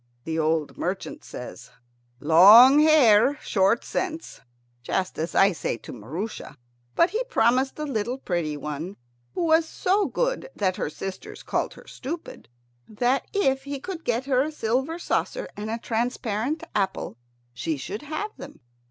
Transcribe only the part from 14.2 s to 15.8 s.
her a silver saucer and a